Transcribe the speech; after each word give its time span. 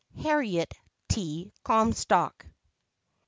Harriet 0.17 0.73
T. 1.09 1.53
Comstock. 1.63 2.47